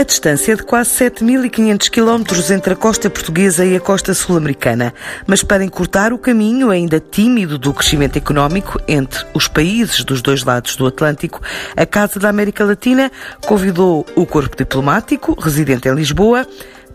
A 0.00 0.02
distância 0.02 0.54
é 0.54 0.56
de 0.56 0.62
quase 0.62 0.92
7.500 0.92 1.90
quilómetros 1.90 2.50
entre 2.50 2.72
a 2.72 2.76
costa 2.76 3.10
portuguesa 3.10 3.66
e 3.66 3.76
a 3.76 3.80
costa 3.80 4.14
sul-americana, 4.14 4.94
mas 5.26 5.42
para 5.42 5.62
encurtar 5.62 6.10
o 6.10 6.18
caminho 6.18 6.70
ainda 6.70 6.98
tímido 6.98 7.58
do 7.58 7.74
crescimento 7.74 8.16
económico 8.16 8.80
entre 8.88 9.26
os 9.34 9.46
países 9.46 10.02
dos 10.02 10.22
dois 10.22 10.42
lados 10.42 10.74
do 10.74 10.86
Atlântico, 10.86 11.42
a 11.76 11.84
Casa 11.84 12.18
da 12.18 12.30
América 12.30 12.64
Latina 12.64 13.12
convidou 13.42 14.06
o 14.16 14.24
corpo 14.24 14.56
diplomático, 14.56 15.38
residente 15.38 15.86
em 15.86 15.94
Lisboa, 15.94 16.46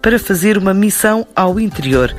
para 0.01 0.17
fazer 0.17 0.57
uma 0.57 0.73
missão 0.73 1.27
ao 1.35 1.59
interior, 1.59 2.11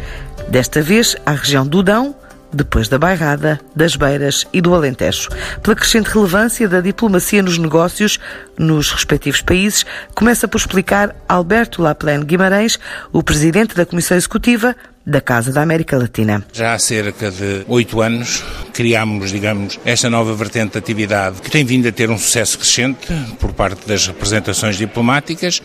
desta 0.49 0.81
vez 0.81 1.17
à 1.27 1.33
região 1.33 1.67
do 1.67 1.83
Dão, 1.83 2.15
depois 2.57 2.89
da 2.89 2.99
Bairrada, 2.99 3.61
das 3.75 3.95
Beiras 3.95 4.47
e 4.53 4.61
do 4.61 4.75
Alentejo. 4.75 5.29
Pela 5.63 5.77
crescente 5.77 6.11
relevância 6.11 6.69
da 6.69 6.81
diplomacia 6.81 7.43
nos 7.43 7.59
negócios 7.59 8.19
nos 8.59 8.91
respectivos 8.91 9.43
países, 9.43 9.85
começa 10.15 10.49
por 10.49 10.59
explicar 10.59 11.15
Alberto 11.29 11.83
Laplane 11.83 12.25
Guimarães, 12.25 12.79
o 13.13 13.23
presidente 13.23 13.77
da 13.77 13.87
Comissão 13.87 14.17
Executiva 14.17 14.75
da 15.07 15.21
Casa 15.21 15.53
da 15.53 15.63
América 15.63 15.97
Latina. 15.97 16.45
Já 16.53 16.75
há 16.75 16.79
cerca 16.81 17.31
de 17.31 17.65
oito 17.69 18.01
anos 18.01 18.43
criámos, 18.73 19.31
digamos, 19.31 19.79
esta 19.85 20.11
nova 20.11 20.35
vertente 20.35 20.73
de 20.73 20.79
atividade 20.79 21.41
que 21.41 21.51
tem 21.51 21.65
vindo 21.65 21.87
a 21.87 21.93
ter 21.93 22.11
um 22.11 22.19
sucesso 22.19 22.59
crescente 22.59 23.07
por 23.39 23.53
parte 23.53 23.87
das 23.87 24.09
representações 24.09 24.77
diplomáticas, 24.77 25.63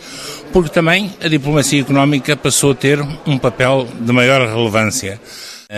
porque 0.54 0.70
também 0.70 1.16
a 1.24 1.28
diplomacia 1.28 1.82
económica 1.82 2.38
passou 2.38 2.72
a 2.72 2.76
ter 2.76 3.02
um 3.26 3.38
papel 3.40 3.88
de 4.00 4.12
maior 4.14 4.48
relevância 4.48 5.20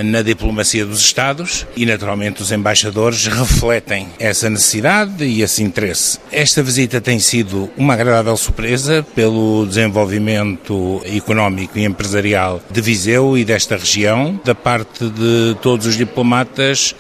na 0.01 0.23
diplomacia 0.23 0.85
dos 0.85 1.01
Estados 1.01 1.67
e, 1.75 1.85
naturalmente, 1.85 2.41
os 2.41 2.51
embaixadores 2.51 3.27
refletem 3.27 4.07
essa 4.17 4.49
necessidade 4.49 5.23
e 5.23 5.41
esse 5.43 5.61
interesse. 5.61 6.17
Esta 6.31 6.63
visita 6.63 6.99
tem 6.99 7.19
sido 7.19 7.69
uma 7.77 7.93
agradável 7.93 8.35
surpresa 8.35 9.05
pelo 9.13 9.65
desenvolvimento 9.67 11.01
económico 11.05 11.77
e 11.77 11.85
empresarial 11.85 12.61
de 12.71 12.81
Viseu 12.81 13.37
e 13.37 13.45
desta 13.45 13.77
região. 13.77 14.39
Da 14.43 14.55
parte 14.55 15.07
de 15.09 15.55
todos 15.61 15.85
os 15.85 15.95
diplomatas, 15.95 16.95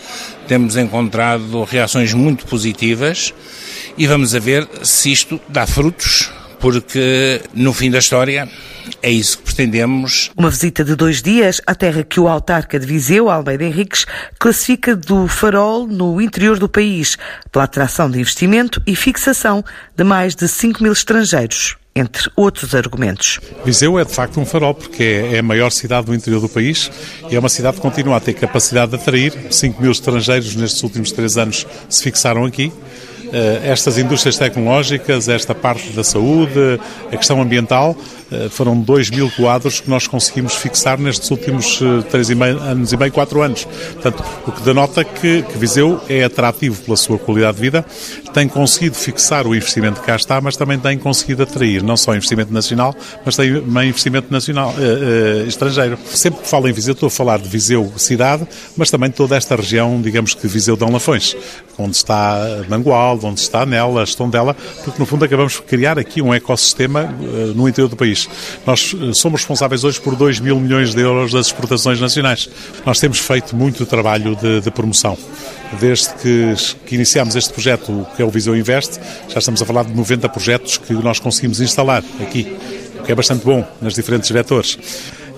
temos 0.47 0.77
encontrado 0.77 1.63
reações 1.63 2.13
muito 2.13 2.45
positivas 2.45 3.33
e 3.97 4.05
vamos 4.05 4.35
a 4.35 4.39
ver 4.39 4.67
se 4.83 5.11
isto 5.11 5.41
dá 5.47 5.65
frutos, 5.65 6.29
porque 6.59 7.41
no 7.53 7.73
fim 7.73 7.89
da 7.89 7.99
história 7.99 8.47
é 9.01 9.11
isso 9.11 9.37
que 9.37 9.43
pretendemos. 9.43 10.31
Uma 10.37 10.49
visita 10.49 10.83
de 10.83 10.95
dois 10.95 11.21
dias 11.21 11.61
à 11.65 11.75
terra 11.75 12.03
que 12.03 12.19
o 12.19 12.27
autarca 12.27 12.79
de 12.79 12.85
Viseu, 12.85 13.29
Almeida 13.29 13.63
Henriques, 13.63 14.05
classifica 14.39 14.95
do 14.95 15.27
farol 15.27 15.87
no 15.87 16.21
interior 16.21 16.59
do 16.59 16.69
país, 16.69 17.17
pela 17.51 17.65
atração 17.65 18.09
de 18.09 18.19
investimento 18.19 18.81
e 18.85 18.95
fixação 18.95 19.63
de 19.95 20.03
mais 20.03 20.35
de 20.35 20.47
5 20.47 20.81
mil 20.81 20.93
estrangeiros 20.93 21.75
entre 21.95 22.29
outros 22.35 22.73
argumentos. 22.73 23.39
Viseu 23.63 23.99
é 23.99 24.05
de 24.05 24.11
facto 24.11 24.39
um 24.39 24.45
farol 24.45 24.73
porque 24.73 25.03
é 25.31 25.39
a 25.39 25.43
maior 25.43 25.69
cidade 25.69 26.07
do 26.07 26.15
interior 26.15 26.41
do 26.41 26.49
país 26.49 26.89
e 27.29 27.35
é 27.35 27.39
uma 27.39 27.49
cidade 27.49 27.75
que 27.75 27.81
continua 27.81 28.17
a 28.17 28.19
ter 28.19 28.33
capacidade 28.33 28.91
de 28.91 28.97
atrair. 28.97 29.33
5 29.51 29.81
mil 29.81 29.91
estrangeiros 29.91 30.55
nestes 30.55 30.81
últimos 30.81 31.11
três 31.11 31.37
anos 31.37 31.67
se 31.87 32.03
fixaram 32.03 32.45
aqui. 32.45 32.73
Eh, 33.33 33.61
estas 33.63 33.97
indústrias 33.97 34.37
tecnológicas, 34.37 35.27
esta 35.27 35.55
parte 35.55 35.89
da 35.89 36.03
saúde, 36.03 36.79
a 37.11 37.17
questão 37.17 37.41
ambiental, 37.41 37.97
foram 38.49 38.79
2 38.79 39.09
mil 39.11 39.29
quadros 39.31 39.79
que 39.79 39.89
nós 39.89 40.07
conseguimos 40.07 40.55
fixar 40.55 40.99
nestes 40.99 41.29
últimos 41.31 41.79
3 42.09 42.29
eh, 42.29 42.33
e 42.33 42.35
meio, 42.35 42.59
anos 42.59 42.91
e 42.91 42.97
meio, 42.97 43.11
4 43.11 43.41
anos. 43.41 43.65
Portanto, 43.65 44.23
o 44.47 44.51
que 44.51 44.61
denota 44.61 45.03
que, 45.03 45.43
que 45.43 45.57
Viseu 45.57 45.99
é 46.09 46.23
atrativo 46.23 46.81
pela 46.83 46.97
sua 46.97 47.17
qualidade 47.17 47.57
de 47.57 47.61
vida, 47.61 47.85
tem 48.33 48.47
conseguido 48.47 48.95
fixar 48.95 49.45
o 49.45 49.55
investimento 49.55 50.01
que 50.01 50.07
cá 50.07 50.15
está, 50.15 50.41
mas 50.41 50.57
também 50.57 50.79
tem 50.79 50.97
conseguido 50.97 51.43
atrair 51.43 51.83
não 51.83 51.95
só 51.95 52.15
investimento 52.15 52.51
nacional, 52.51 52.95
mas 53.25 53.35
também 53.35 53.89
investimento 53.89 54.31
nacional, 54.31 54.73
eh, 54.77 55.45
estrangeiro. 55.47 55.97
Sempre 56.05 56.41
que 56.41 56.47
falo 56.47 56.67
em 56.67 56.73
Viseu, 56.73 56.93
estou 56.93 57.07
a 57.07 57.11
falar 57.11 57.39
de 57.39 57.47
Viseu 57.47 57.91
cidade, 57.97 58.47
mas 58.75 58.89
também 58.89 59.11
toda 59.11 59.35
esta 59.35 59.55
região, 59.55 60.01
digamos 60.01 60.33
que 60.33 60.47
Viseu 60.47 60.75
Dão 60.75 60.91
Lafões, 60.91 61.35
onde 61.77 61.95
está 61.95 62.63
Mangualde, 62.69 63.25
onde 63.25 63.39
está 63.39 63.65
Nela, 63.65 64.03
Estondela, 64.03 64.55
porque 64.83 64.99
no 64.99 65.05
fundo 65.05 65.25
acabamos 65.25 65.53
de 65.53 65.61
criar 65.61 65.97
aqui 65.97 66.21
um 66.21 66.33
ecossistema 66.33 67.13
uh, 67.19 67.53
no 67.55 67.67
interior 67.67 67.87
do 67.87 67.95
país. 67.95 68.22
Nós 68.65 68.93
uh, 68.93 69.13
somos 69.13 69.41
responsáveis 69.41 69.83
hoje 69.83 69.99
por 69.99 70.15
2 70.15 70.39
mil 70.39 70.59
milhões 70.59 70.93
de 70.93 71.01
euros 71.01 71.31
das 71.31 71.47
exportações 71.47 71.99
nacionais. 71.99 72.49
Nós 72.85 72.99
temos 72.99 73.19
feito 73.19 73.55
muito 73.55 73.85
trabalho 73.85 74.35
de, 74.35 74.61
de 74.61 74.71
promoção. 74.71 75.17
Desde 75.79 76.13
que, 76.15 76.53
que 76.85 76.95
iniciamos 76.95 77.35
este 77.35 77.51
projeto, 77.51 78.05
que 78.15 78.21
é 78.21 78.25
o 78.25 78.29
Viseu 78.29 78.55
Invest, 78.55 78.99
já 79.29 79.39
estamos 79.39 79.61
a 79.61 79.65
falar 79.65 79.85
de 79.85 79.93
90 79.93 80.29
projetos 80.29 80.77
que 80.77 80.93
nós 80.93 81.19
conseguimos 81.19 81.59
instalar 81.59 82.03
aqui, 82.21 82.55
o 82.99 83.03
que 83.03 83.11
é 83.11 83.15
bastante 83.15 83.43
bom 83.43 83.67
nas 83.81 83.95
diferentes 83.95 84.29
vetores. 84.29 84.77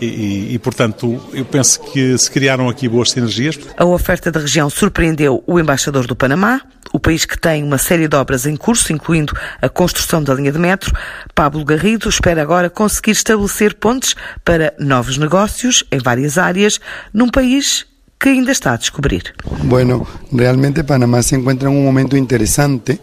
E, 0.02 0.06
e, 0.06 0.54
e, 0.56 0.60
portanto, 0.60 1.22
eu 1.34 1.46
penso 1.46 1.80
que 1.80 2.18
se 2.18 2.30
criaram 2.30 2.68
aqui 2.68 2.88
boas 2.88 3.12
sinergias. 3.12 3.58
A 3.78 3.86
oferta 3.86 4.32
da 4.32 4.40
região 4.40 4.70
surpreendeu 4.70 5.44
o 5.48 5.60
embaixador 5.60 6.06
do 6.06 6.16
Panamá, 6.16 6.62
o 6.96 7.00
país 7.00 7.26
que 7.26 7.38
tem 7.38 7.62
uma 7.62 7.78
série 7.78 8.08
de 8.08 8.16
obras 8.16 8.46
em 8.46 8.56
curso, 8.56 8.94
incluindo 8.94 9.34
a 9.62 9.68
construção 9.68 10.24
da 10.24 10.34
linha 10.34 10.52
de 10.52 10.58
metro. 10.58 10.94
Pablo 11.34 11.66
Garrido 11.66 12.08
espera 12.08 12.42
agora 12.42 12.70
conseguir 12.70 13.12
estabelecer 13.12 13.76
pontes 13.76 14.16
para 14.46 14.74
novos 14.80 15.18
negócios 15.18 15.84
em 15.92 16.00
várias 16.00 16.38
áreas, 16.38 16.80
num 17.14 17.28
país 17.28 17.86
que 18.18 18.30
ainda 18.30 18.54
está 18.54 18.74
a 18.74 18.78
descobrir. 18.78 19.34
Bueno, 19.64 20.08
realmente 20.32 20.86
Panamá 20.86 21.22
se 21.22 21.36
encuentra 21.36 21.70
en 21.70 21.76
un 21.76 21.84
momento 21.84 22.16
interesante, 22.16 23.02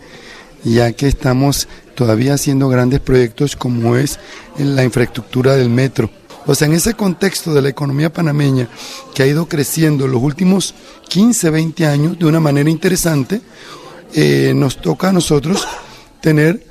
ya 0.64 0.90
que 0.92 1.06
estamos 1.06 1.68
todavía 1.94 2.32
haciendo 2.32 2.70
grandes 2.70 3.00
proyectos 3.00 3.56
como 3.56 3.96
es 3.96 4.18
la 4.56 4.84
infraestructura 4.84 5.54
del 5.54 5.68
metro 5.68 6.08
O 6.46 6.54
sea, 6.54 6.66
en 6.66 6.74
ese 6.74 6.94
contexto 6.94 7.54
de 7.54 7.62
la 7.62 7.68
economía 7.68 8.12
panameña 8.12 8.68
que 9.14 9.22
ha 9.22 9.26
ido 9.26 9.46
creciendo 9.46 10.06
en 10.06 10.12
los 10.12 10.22
últimos 10.22 10.74
15, 11.08 11.50
20 11.50 11.86
años 11.86 12.18
de 12.18 12.26
una 12.26 12.40
manera 12.40 12.68
interesante, 12.68 13.40
eh, 14.14 14.52
nos 14.54 14.80
toca 14.80 15.08
a 15.08 15.12
nosotros 15.12 15.66
tener, 16.20 16.64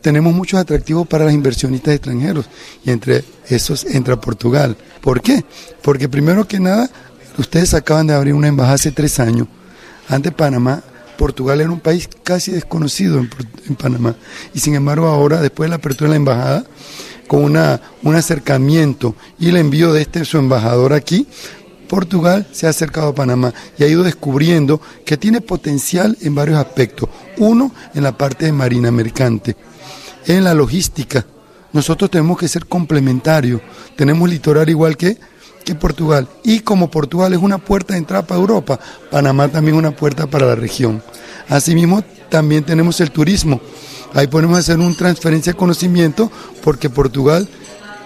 tenemos 0.00 0.34
muchos 0.34 0.60
atractivos 0.60 1.06
para 1.06 1.24
los 1.24 1.32
inversionistas 1.32 1.94
extranjeros 1.94 2.46
y 2.84 2.90
entre 2.90 3.24
esos 3.48 3.84
entra 3.84 4.20
Portugal. 4.20 4.76
¿Por 5.00 5.20
qué? 5.20 5.44
Porque 5.82 6.08
primero 6.08 6.46
que 6.46 6.60
nada, 6.60 6.90
ustedes 7.38 7.74
acaban 7.74 8.06
de 8.06 8.14
abrir 8.14 8.34
una 8.34 8.48
embajada 8.48 8.74
hace 8.74 8.92
tres 8.92 9.18
años. 9.20 9.48
Antes 10.08 10.32
Panamá 10.32 10.82
Portugal 11.16 11.60
era 11.60 11.70
un 11.70 11.80
país 11.80 12.08
casi 12.22 12.50
desconocido 12.50 13.18
en, 13.18 13.30
en, 13.68 13.76
Panamá. 13.76 14.16
Y 14.52 14.60
sin 14.60 14.74
embargo 14.74 15.06
ahora, 15.06 15.40
después 15.40 15.66
de 15.66 15.70
la 15.70 15.76
apertura 15.76 16.08
de 16.08 16.10
la 16.10 16.16
embajada, 16.16 16.64
con 17.26 17.44
una, 17.44 17.80
un 18.02 18.14
acercamiento 18.16 19.14
y 19.38 19.48
el 19.48 19.56
envío 19.56 19.92
de 19.92 20.02
este 20.02 20.24
su 20.24 20.38
embajador 20.38 20.92
aquí, 20.92 21.26
Portugal 21.88 22.46
se 22.52 22.66
ha 22.66 22.70
acercado 22.70 23.08
a 23.08 23.14
Panamá 23.14 23.52
y 23.78 23.84
ha 23.84 23.88
ido 23.88 24.02
descubriendo 24.02 24.80
que 25.04 25.16
tiene 25.16 25.40
potencial 25.40 26.16
en 26.20 26.34
varios 26.34 26.58
aspectos. 26.58 27.08
Uno, 27.38 27.72
en 27.94 28.02
la 28.02 28.16
parte 28.16 28.46
de 28.46 28.52
marina 28.52 28.90
mercante, 28.90 29.56
en 30.26 30.44
la 30.44 30.54
logística. 30.54 31.24
Nosotros 31.72 32.10
tenemos 32.10 32.38
que 32.38 32.48
ser 32.48 32.66
complementarios. 32.66 33.60
Tenemos 33.96 34.28
litoral 34.28 34.68
igual 34.68 34.96
que, 34.96 35.18
que 35.64 35.74
Portugal. 35.74 36.28
Y 36.44 36.60
como 36.60 36.90
Portugal 36.90 37.32
es 37.32 37.40
una 37.40 37.58
puerta 37.58 37.94
de 37.94 37.98
entrada 37.98 38.26
para 38.26 38.40
Europa, 38.40 38.78
Panamá 39.10 39.48
también 39.48 39.76
es 39.76 39.80
una 39.80 39.96
puerta 39.96 40.26
para 40.26 40.46
la 40.46 40.54
región. 40.54 41.02
Asimismo, 41.48 42.04
también 42.28 42.64
tenemos 42.64 43.00
el 43.00 43.10
turismo. 43.10 43.60
Ahí 44.12 44.28
podemos 44.28 44.58
hacer 44.58 44.78
una 44.78 44.94
transferencia 44.94 45.52
de 45.52 45.58
conocimiento 45.58 46.30
porque 46.62 46.88
Portugal 46.88 47.48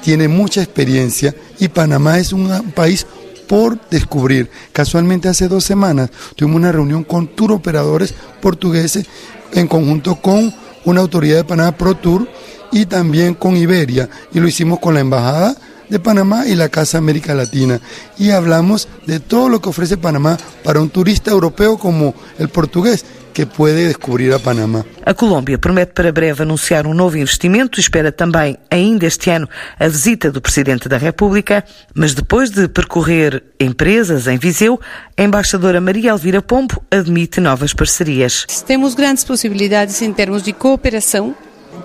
tiene 0.03 0.28
mucha 0.28 0.62
experiencia 0.62 1.34
y 1.59 1.69
Panamá 1.69 2.19
es 2.19 2.33
un 2.33 2.72
país 2.75 3.06
por 3.48 3.81
descubrir. 3.88 4.50
Casualmente 4.72 5.28
hace 5.28 5.48
dos 5.48 5.64
semanas 5.64 6.10
tuvimos 6.36 6.59
una 6.59 6.71
reunión 6.72 7.03
con 7.03 7.27
tour 7.27 7.53
operadores 7.53 8.15
portugueses 8.41 9.06
en 9.53 9.66
conjunto 9.66 10.16
con 10.16 10.54
una 10.84 11.00
autoridad 11.00 11.39
de 11.39 11.45
Panamá 11.45 11.72
Pro 11.72 11.97
Tour 11.97 12.28
y 12.71 12.86
también 12.86 13.34
con 13.34 13.56
Iberia 13.56 14.09
y 14.33 14.41
lo 14.41 14.47
hicimos 14.47 14.78
con 14.78 14.95
la 14.95 15.00
embajada 15.00 15.56
de 15.89 15.98
Panamá 15.98 16.47
y 16.47 16.54
la 16.54 16.68
Casa 16.68 16.98
América 16.98 17.34
Latina. 17.34 17.80
Y 18.18 18.30
hablamos 18.30 18.89
de 19.06 19.21
todo 19.21 19.48
lo 19.48 19.60
que 19.60 19.71
ofrece 19.71 19.97
Panamá 19.97 20.36
para 20.62 20.80
un 20.80 20.91
turista 20.91 21.30
europeo 21.30 21.78
como 21.78 22.15
el 22.39 22.51
portugués 22.51 23.04
que 23.39 23.47
pode 23.47 23.87
descobrir 23.87 24.35
a 24.35 24.41
Panamá. 24.41 24.85
A 25.07 25.15
Colômbia 25.15 25.57
promete 25.57 25.93
para 25.93 26.11
breve 26.11 26.43
anunciar 26.43 26.89
um 26.89 26.93
novo 26.93 27.17
investimento 27.17 27.79
e 27.79 27.81
espera 27.81 28.11
também, 28.11 28.59
ainda 28.69 29.07
este 29.07 29.31
ano, 29.31 29.49
a 29.79 29.87
visita 29.87 30.33
do 30.33 30.41
Presidente 30.41 30.89
da 30.89 30.97
República, 30.97 31.65
mas 31.95 32.15
depois 32.15 32.51
de 32.51 32.67
percorrer 32.67 33.45
empresas 33.61 34.27
em 34.27 34.37
Viseu, 34.39 34.81
a 35.17 35.23
embaixadora 35.23 35.81
Maria 35.81 36.11
Elvira 36.11 36.43
Pombo 36.43 36.83
admite 36.91 37.41
novas 37.41 37.73
parcerias. 37.73 38.45
Temos 38.67 38.97
grandes 38.97 39.23
possibilidades 39.23 40.03
em 40.03 40.13
termos 40.13 40.43
de 40.43 40.53
cooperação 40.53 41.33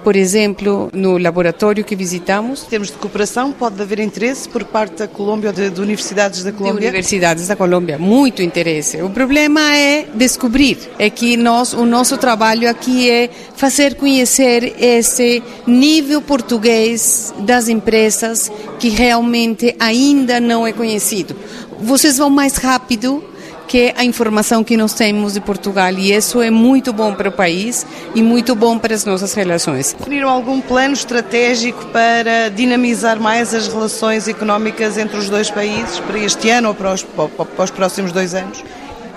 por 0.03 0.15
exemplo, 0.15 0.89
no 0.93 1.17
laboratório 1.17 1.83
que 1.83 1.95
visitamos. 1.95 2.63
Em 2.63 2.69
termos 2.69 2.89
de 2.89 2.97
cooperação, 2.97 3.51
pode 3.51 3.81
haver 3.81 3.99
interesse 3.99 4.47
por 4.47 4.63
parte 4.63 4.97
da 4.97 5.07
Colômbia 5.07 5.49
ou 5.49 5.55
de, 5.55 5.69
de 5.69 5.81
universidades 5.81 6.43
da 6.43 6.51
Colômbia? 6.51 6.81
De 6.81 6.87
universidades 6.87 7.47
da 7.47 7.55
Colômbia, 7.55 7.97
muito 7.97 8.41
interesse. 8.41 9.01
O 9.01 9.09
problema 9.09 9.75
é 9.75 10.05
descobrir, 10.13 10.77
é 10.97 11.09
que 11.09 11.37
nós, 11.37 11.73
o 11.73 11.85
nosso 11.85 12.17
trabalho 12.17 12.69
aqui 12.69 13.09
é 13.09 13.29
fazer 13.55 13.95
conhecer 13.95 14.75
esse 14.79 15.41
nível 15.65 16.21
português 16.21 17.33
das 17.39 17.67
empresas 17.67 18.51
que 18.79 18.89
realmente 18.89 19.75
ainda 19.79 20.39
não 20.39 20.65
é 20.65 20.71
conhecido. 20.71 21.35
Vocês 21.79 22.17
vão 22.17 22.29
mais 22.29 22.55
rápido 22.55 23.23
que 23.73 23.91
a 23.97 24.05
informação 24.05 24.63
que 24.63 24.77
nós 24.77 24.93
temos 24.93 25.33
de 25.33 25.41
Portugal 25.41 25.91
e 25.93 26.13
isso 26.13 26.39
é 26.43 26.51
muito 26.51 26.93
bom 26.93 27.11
para 27.15 27.29
o 27.29 27.31
país 27.31 27.83
e 28.13 28.21
muito 28.21 28.53
bom 28.53 28.77
para 28.77 28.93
as 28.93 29.03
nossas 29.03 29.33
relações. 29.33 29.95
Definiram 29.97 30.29
algum 30.29 30.61
plano 30.61 30.93
estratégico 30.93 31.83
para 31.87 32.49
dinamizar 32.49 33.19
mais 33.19 33.51
as 33.51 33.67
relações 33.67 34.27
económicas 34.27 34.95
entre 34.95 35.17
os 35.17 35.27
dois 35.27 35.49
países 35.49 35.97
para 36.01 36.19
este 36.19 36.51
ano 36.51 36.67
ou 36.67 36.75
para 36.75 36.93
os, 36.93 37.01
para 37.01 37.63
os 37.63 37.71
próximos 37.71 38.11
dois 38.11 38.35
anos? 38.35 38.63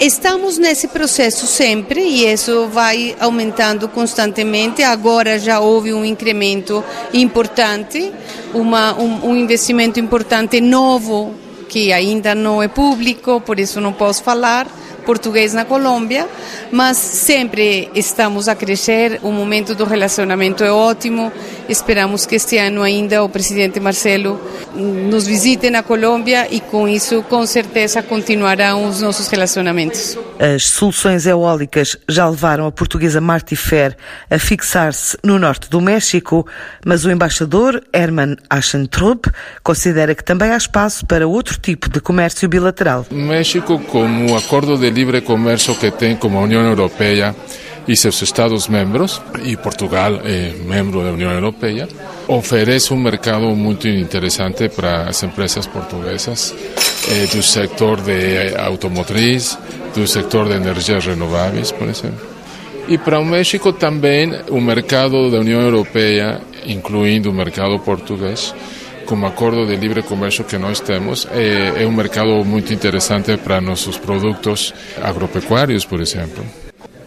Estamos 0.01 0.57
nesse 0.57 0.89
processo 0.89 1.47
sempre 1.47 2.01
e 2.01 2.25
isso 2.25 2.67
vai 2.69 3.15
aumentando 3.21 3.87
constantemente. 3.89 4.83
Agora 4.83 5.39
já 5.39 5.61
houve 5.61 5.93
um 5.93 6.03
incremento 6.03 6.83
importante, 7.13 8.11
uma, 8.55 8.99
um, 8.99 9.33
um 9.33 9.37
investimento 9.37 10.01
importante 10.01 10.63
novo 10.63 11.45
que 11.69 11.93
ainda 11.93 12.35
não 12.35 12.63
é 12.63 12.69
público, 12.69 13.41
por 13.41 13.59
isso 13.59 13.81
não 13.81 13.93
posso 13.93 14.23
falar 14.23 14.67
português 15.07 15.55
na 15.55 15.65
Colômbia, 15.65 16.29
mas 16.73 16.97
sempre 16.97 17.89
estamos 17.95 18.49
a 18.49 18.57
crescer, 18.57 19.21
o 19.23 19.31
momento 19.31 19.75
do 19.75 19.85
relacionamento 19.85 20.65
é 20.65 20.73
ótimo, 20.73 21.33
esperamos 21.69 22.27
que 22.27 22.35
este 22.35 22.59
ano 22.59 22.83
ainda 22.83 23.23
o 23.23 23.29
presidente 23.29 23.79
Marcelo 23.79 24.39
nos 24.75 25.27
visite 25.27 25.71
na 25.71 25.83
Colômbia 25.83 26.49
e 26.51 26.61
com 26.61 26.89
isso 26.89 27.23
com 27.23 27.47
certeza 27.47 28.03
continuarão 28.03 28.89
os 28.89 29.01
nossos 29.01 29.29
relacionamentos. 29.29 30.19
As 30.39 30.67
soluções 30.67 31.25
eólicas 31.27 31.97
já 32.09 32.29
levaram 32.29 32.67
a 32.67 32.73
portuguesa 32.73 33.21
Marti 33.21 33.57
Fer 33.57 33.97
a 34.29 34.39
fixar-se 34.39 35.17
no 35.25 35.39
norte 35.39 35.71
do 35.71 35.81
México, 35.81 36.47
mas 36.85 37.05
o 37.05 37.11
embaixador 37.11 37.83
Herman 37.93 38.37
Aschentrup 38.51 39.27
considera 39.63 40.15
que 40.15 40.25
também 40.25 40.51
há 40.51 40.57
espaço 40.57 41.07
para 41.07 41.27
outro 41.27 41.59
tipo 41.59 41.89
de 41.89 42.01
comércio 42.01 42.49
bilateral. 42.49 43.07
México, 43.11 43.79
como 43.79 44.33
o 44.33 44.37
acordo 44.37 44.77
de 44.77 44.91
libre 44.97 45.21
comercio 45.21 45.75
que 45.75 45.91
tem 45.91 46.17
como 46.17 46.39
a 46.39 46.43
União 46.43 46.63
Europeia 46.63 47.37
e 47.87 47.95
seus 47.95 48.23
Estados 48.23 48.67
membros, 48.67 49.21
e 49.45 49.57
Portugal 49.59 50.21
é 50.25 50.55
membro 50.65 51.05
da 51.05 51.11
União 51.11 51.31
Europeia, 51.31 51.87
oferece 52.27 52.95
um 52.95 52.97
mercado 52.97 53.45
muito 53.55 53.87
interessante 53.87 54.71
para 54.71 55.03
as 55.03 55.23
empresas 55.23 55.67
portuguesas 55.67 56.55
eh, 57.11 57.27
do 57.27 57.43
setor 57.43 58.01
de 58.01 58.57
automotriz, 58.57 59.59
do 59.95 60.07
setor 60.07 60.49
de 60.49 60.55
energias 60.55 61.05
renováveis, 61.05 61.71
por 61.71 61.89
exemplo. 61.89 62.27
E 62.89 62.97
para 62.97 63.21
o 63.21 63.25
México 63.25 63.73
também 63.73 64.33
o 64.49 64.61
mercado 64.61 65.31
da 65.31 65.39
União 65.39 65.61
Europeia, 65.61 66.41
incluindo 66.67 67.31
o 67.31 67.35
mercado 67.35 67.79
português, 67.81 68.55
como 69.07 69.27
acordo 69.27 69.67
de 69.67 69.77
livre 69.77 70.03
comércio 70.03 70.45
que 70.45 70.59
nós 70.59 70.81
temos, 70.81 71.27
é, 71.31 71.83
é 71.83 71.87
um 71.87 71.93
mercado 71.93 72.45
muito 72.45 72.75
interessante 72.75 73.37
para 73.39 73.61
nossos 73.61 73.97
produtos 73.97 74.75
agropecuários, 75.01 75.85
por 75.85 76.01
exemplo. 76.01 76.45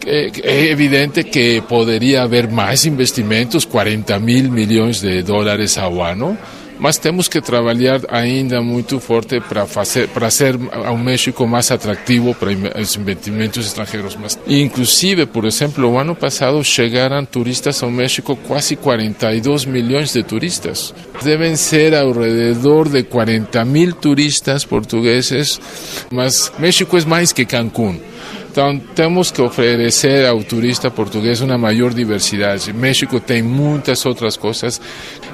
É, 0.06 0.30
é 0.42 0.70
evidente 0.70 1.22
que 1.24 1.60
poderia 1.60 2.22
haver 2.22 2.48
mais 2.48 2.86
investimentos, 2.86 3.66
40 3.66 4.18
mil 4.18 4.50
milhões 4.50 5.00
de 5.00 5.22
dólares 5.22 5.76
ao 5.76 6.02
ano, 6.02 6.36
mas 6.80 6.96
temos 6.96 7.28
que 7.28 7.40
trabalhar 7.40 8.00
ainda 8.08 8.60
muito 8.62 8.98
forte 8.98 9.40
para 9.40 9.66
fazer 9.66 10.08
para 10.08 10.30
ser 10.30 10.58
ao 10.72 10.96
México 10.96 11.46
mais 11.46 11.70
atrativo 11.70 12.34
para 12.34 12.50
os 12.80 12.96
investimentos 12.96 13.66
estrangeiros. 13.66 14.16
Mas, 14.16 14.38
inclusive, 14.46 15.26
por 15.26 15.44
exemplo, 15.44 15.86
o 15.88 15.98
ano 15.98 16.16
passado 16.16 16.62
chegaram 16.64 17.24
turistas 17.24 17.82
ao 17.82 17.90
México 17.90 18.34
quase 18.34 18.76
42 18.76 19.66
milhões 19.66 20.12
de 20.12 20.22
turistas. 20.22 20.94
Devem 21.22 21.54
ser 21.54 21.94
ao 21.94 22.12
redor 22.12 22.88
de 22.88 23.02
40 23.02 23.64
mil 23.64 23.92
turistas 23.92 24.64
portugueses, 24.64 25.60
mas 26.10 26.50
México 26.58 26.96
é 26.96 27.04
mais 27.04 27.32
que 27.32 27.44
Cancún. 27.44 28.00
Então, 28.50 28.76
temos 28.96 29.30
que 29.30 29.40
oferecer 29.40 30.26
ao 30.26 30.42
turista 30.42 30.90
português 30.90 31.40
uma 31.40 31.56
maior 31.56 31.94
diversidade. 31.94 32.72
México 32.72 33.20
tem 33.20 33.42
muitas 33.42 34.04
outras 34.04 34.36
coisas, 34.36 34.80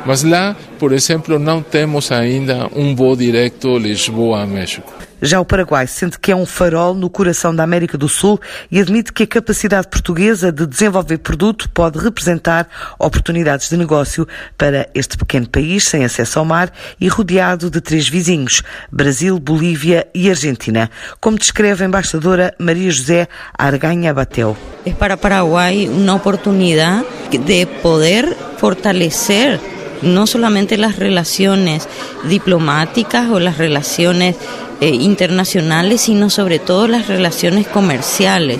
mas 0.05 0.23
lá, 0.23 0.55
por 0.79 0.93
exemplo, 0.93 1.39
não 1.39 1.63
temos 1.63 2.13
ainda 2.13 2.69
um 2.77 2.95
voo 2.95 3.17
direto 3.17 3.79
Lisboa-México. 3.79 4.96
Já 5.21 5.41
o 5.41 5.45
Paraguai 5.47 5.87
sente 5.87 6.21
que 6.21 6.31
é 6.31 6.37
um 6.37 6.45
farol 6.45 6.95
no 6.95 7.09
coração 7.09 7.55
da 7.55 7.63
América 7.63 7.97
do 7.97 8.07
Sul 8.09 8.39
e 8.71 8.79
admite 8.79 9.13
que 9.15 9.23
a 9.23 9.27
capacidade 9.27 9.89
portuguesa 9.89 10.53
de 10.53 10.67
desenvolver 10.67 11.19
produto 11.19 11.71
pode 11.71 11.99
representar 11.99 12.69
oportunidades 12.99 13.71
de 13.71 13.79
negócio 13.79 14.29
para 14.59 14.89
este 14.95 15.17
pequeno 15.17 15.49
país 15.49 15.85
sem 15.85 16.05
acesso 16.05 16.39
ao 16.39 16.45
mar 16.45 16.71
e 17.01 17.09
rodeado 17.09 17.71
de 17.71 17.81
três 17.81 18.09
vizinhos, 18.09 18.63
Brasil, 18.93 19.39
Bolívia 19.39 20.07
e 20.15 20.29
Argentina, 20.29 20.91
como 21.19 21.39
descreve 21.39 21.83
a 21.83 21.87
embaixadora 21.87 22.55
Maria 22.59 22.91
José 22.91 23.27
Arganha 23.57 24.12
Batel. 24.12 24.55
É 24.85 24.93
para 24.93 25.17
Paraguai 25.17 25.89
uma 25.89 26.15
oportunidade 26.15 27.07
de 27.31 27.65
poder 27.83 28.37
fortalecer 28.59 29.59
no 30.03 30.27
solamente 30.27 30.77
las 30.77 30.97
relaciones 30.97 31.89
diplomáticas 32.29 33.31
o 33.31 33.41
las 33.41 33.57
relaciones 33.57 34.37
eh, 34.81 34.88
internacionales, 34.88 36.02
sino 36.02 36.31
sobre 36.31 36.58
todo 36.58 36.88
las 36.88 37.08
relaciones 37.08 37.67
comerciales. 37.67 38.58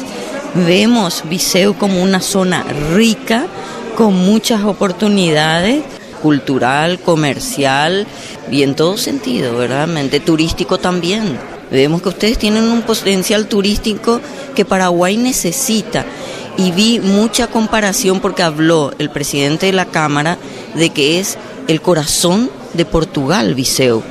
Vemos 0.55 1.25
Viseu 1.29 1.75
como 1.75 2.03
una 2.03 2.21
zona 2.21 2.65
rica, 2.95 3.47
con 3.97 4.15
muchas 4.15 4.65
oportunidades 4.65 5.83
cultural, 6.23 6.99
comercial 6.99 8.07
y 8.51 8.63
en 8.63 8.75
todo 8.75 8.97
sentido, 8.97 9.57
verdaderamente, 9.57 10.21
turístico 10.21 10.79
también. 10.79 11.39
Vemos 11.71 12.03
que 12.03 12.09
ustedes 12.09 12.39
tienen 12.39 12.65
un 12.65 12.83
potencial 12.83 13.47
turístico 13.47 14.21
que 14.55 14.65
Paraguay 14.65 15.17
necesita 15.17 16.05
y 16.57 16.71
vi 16.71 17.01
mucha 17.01 17.49
comparación 17.49 18.21
porque 18.21 18.43
habló 18.43 18.93
el 18.99 19.11
presidente 19.11 19.67
de 19.67 19.73
la 19.73 19.87
Cámara 19.87 20.39
de 20.75 20.91
que 20.91 21.19
es 21.21 21.39
el 21.69 21.81
corazón 21.81 22.51
de 22.75 22.85
Portugal, 22.85 23.55
Viseu. 23.55 24.03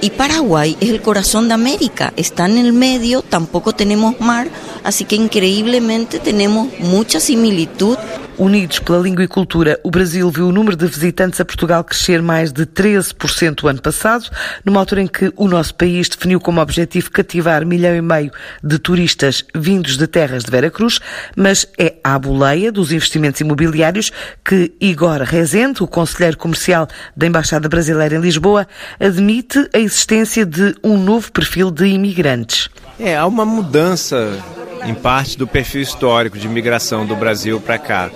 Y 0.00 0.10
Paraguay 0.10 0.76
es 0.80 0.90
el 0.90 1.02
corazón 1.02 1.48
de 1.48 1.54
América, 1.54 2.12
está 2.16 2.46
en 2.46 2.56
el 2.56 2.72
medio, 2.72 3.22
tampoco 3.22 3.74
tenemos 3.74 4.20
mar, 4.20 4.48
así 4.84 5.04
que 5.04 5.16
increíblemente 5.16 6.20
tenemos 6.20 6.68
mucha 6.78 7.18
similitud. 7.18 7.98
Unidos 8.38 8.78
pela 8.78 9.00
língua 9.00 9.24
e 9.24 9.26
cultura, 9.26 9.80
o 9.82 9.90
Brasil 9.90 10.30
viu 10.30 10.46
o 10.46 10.52
número 10.52 10.76
de 10.76 10.86
visitantes 10.86 11.40
a 11.40 11.44
Portugal 11.44 11.82
crescer 11.82 12.22
mais 12.22 12.52
de 12.52 12.64
13% 12.64 13.64
o 13.64 13.66
ano 13.66 13.82
passado, 13.82 14.30
numa 14.64 14.78
altura 14.78 15.02
em 15.02 15.08
que 15.08 15.32
o 15.34 15.48
nosso 15.48 15.74
país 15.74 16.08
definiu 16.08 16.38
como 16.38 16.60
objetivo 16.60 17.10
cativar 17.10 17.66
milhão 17.66 17.96
e 17.96 18.00
meio 18.00 18.30
de 18.62 18.78
turistas 18.78 19.44
vindos 19.52 19.96
de 19.96 20.06
terras 20.06 20.44
de 20.44 20.52
Vera 20.52 20.70
Cruz, 20.70 21.00
mas 21.34 21.66
é 21.76 21.96
à 22.04 22.16
boleia 22.16 22.70
dos 22.70 22.92
investimentos 22.92 23.40
imobiliários 23.40 24.12
que 24.44 24.72
Igor 24.80 25.22
Rezende, 25.22 25.82
o 25.82 25.88
conselheiro 25.88 26.38
comercial 26.38 26.86
da 27.16 27.26
Embaixada 27.26 27.68
Brasileira 27.68 28.14
em 28.14 28.20
Lisboa, 28.20 28.68
admite 29.00 29.68
a 29.74 29.80
existência 29.88 30.46
de 30.46 30.74
um 30.82 30.96
novo 30.96 31.32
perfil 31.32 31.70
de 31.70 31.86
imigrantes. 31.86 32.68
É, 32.98 33.16
há 33.16 33.26
uma 33.26 33.44
mudança 33.44 34.38
em 34.84 34.94
parte 34.94 35.36
do 35.36 35.46
perfil 35.46 35.82
histórico 35.82 36.38
de 36.38 36.46
imigração 36.46 37.04
do 37.04 37.16
Brasil 37.16 37.60
para 37.60 37.78
cá. 37.78 38.10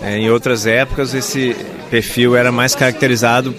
É, 0.00 0.16
em 0.16 0.30
outras 0.30 0.66
épocas, 0.66 1.14
esse 1.14 1.54
perfil 1.90 2.36
era 2.36 2.50
mais 2.50 2.74
caracterizado 2.74 3.54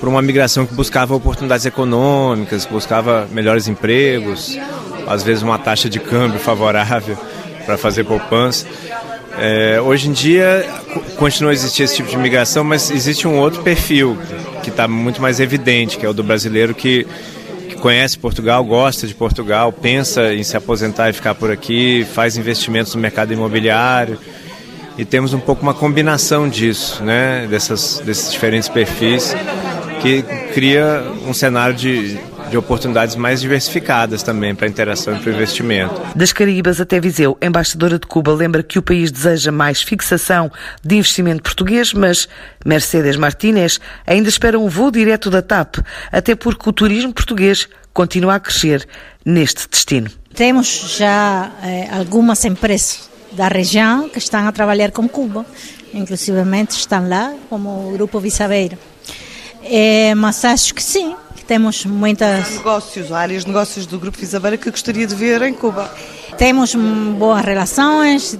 por 0.00 0.08
uma 0.08 0.22
migração 0.22 0.66
que 0.66 0.74
buscava 0.74 1.14
oportunidades 1.14 1.66
econômicas, 1.66 2.66
buscava 2.66 3.28
melhores 3.30 3.68
empregos, 3.68 4.58
às 5.06 5.22
vezes 5.22 5.42
uma 5.42 5.58
taxa 5.58 5.88
de 5.88 5.98
câmbio 5.98 6.38
favorável 6.38 7.16
para 7.64 7.76
fazer 7.76 8.04
poupança. 8.04 8.66
É, 9.38 9.80
hoje 9.80 10.08
em 10.08 10.12
dia 10.12 10.64
continua 11.16 11.50
a 11.50 11.54
existir 11.54 11.82
esse 11.82 11.96
tipo 11.96 12.08
de 12.08 12.16
migração, 12.16 12.62
mas 12.62 12.90
existe 12.90 13.26
um 13.26 13.38
outro 13.38 13.62
perfil 13.62 14.16
que 14.62 14.70
está 14.70 14.86
muito 14.86 15.20
mais 15.20 15.40
evidente, 15.40 15.98
que 15.98 16.06
é 16.06 16.08
o 16.08 16.12
do 16.12 16.22
brasileiro 16.22 16.74
que 16.74 17.06
conhece 17.80 18.18
Portugal, 18.18 18.64
gosta 18.64 19.06
de 19.06 19.14
Portugal, 19.14 19.70
pensa 19.70 20.32
em 20.32 20.42
se 20.42 20.56
aposentar 20.56 21.10
e 21.10 21.12
ficar 21.12 21.34
por 21.34 21.50
aqui, 21.50 22.06
faz 22.14 22.36
investimentos 22.36 22.94
no 22.94 23.00
mercado 23.00 23.32
imobiliário. 23.32 24.18
E 24.96 25.04
temos 25.04 25.34
um 25.34 25.40
pouco 25.40 25.62
uma 25.62 25.74
combinação 25.74 26.48
disso, 26.48 27.02
né? 27.02 27.46
Dessas, 27.50 28.00
desses 28.04 28.32
diferentes 28.32 28.68
perfis, 28.68 29.34
que 30.00 30.22
cria 30.54 31.04
um 31.26 31.34
cenário 31.34 31.74
de, 31.74 32.16
de 32.54 32.54
de 32.54 32.58
oportunidades 32.58 33.16
mais 33.16 33.40
diversificadas 33.40 34.22
também 34.22 34.54
para 34.54 34.66
a 34.66 34.70
interação 34.70 35.16
e 35.16 35.18
para 35.18 35.32
o 35.32 35.34
investimento. 35.34 36.00
Das 36.14 36.32
Caraíbas 36.32 36.80
até 36.80 37.00
Viseu, 37.00 37.36
a 37.40 37.46
embaixadora 37.46 37.98
de 37.98 38.06
Cuba 38.06 38.32
lembra 38.32 38.62
que 38.62 38.78
o 38.78 38.82
país 38.82 39.10
deseja 39.10 39.50
mais 39.50 39.82
fixação 39.82 40.52
de 40.80 40.94
investimento 40.94 41.42
português, 41.42 41.92
mas 41.92 42.28
Mercedes 42.64 43.16
Martínez 43.16 43.80
ainda 44.06 44.28
espera 44.28 44.56
um 44.56 44.68
voo 44.68 44.92
direto 44.92 45.30
da 45.30 45.42
TAP, 45.42 45.78
até 46.12 46.36
porque 46.36 46.68
o 46.68 46.72
turismo 46.72 47.12
português 47.12 47.68
continua 47.92 48.36
a 48.36 48.40
crescer 48.40 48.86
neste 49.24 49.68
destino. 49.68 50.08
Temos 50.32 50.96
já 50.96 51.50
eh, 51.60 51.88
algumas 51.90 52.44
empresas 52.44 53.10
da 53.32 53.48
região 53.48 54.08
que 54.08 54.18
estão 54.18 54.46
a 54.46 54.52
trabalhar 54.52 54.92
com 54.92 55.08
Cuba, 55.08 55.44
inclusivamente 55.92 56.70
estão 56.76 57.08
lá, 57.08 57.34
como 57.50 57.88
o 57.88 57.92
Grupo 57.94 58.20
Visabeira. 58.20 58.78
É, 59.64 60.14
mas 60.14 60.44
acho 60.44 60.74
que 60.74 60.82
sim, 60.82 61.16
temos 61.46 61.84
muitas... 61.84 62.50
Negócios, 62.50 63.12
áreas 63.12 63.42
de 63.44 63.48
negócios 63.48 63.86
do 63.86 63.98
Grupo 63.98 64.18
Visabeira 64.18 64.56
que 64.56 64.70
gostaria 64.70 65.06
de 65.06 65.14
ver 65.14 65.42
em 65.42 65.54
Cuba. 65.54 65.92
Temos 66.36 66.74
boas 66.74 67.44
relações, 67.44 68.36